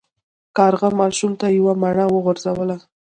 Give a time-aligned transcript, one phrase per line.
[0.57, 2.77] کارغه ماشوم ته یوه مڼه وغورځوله.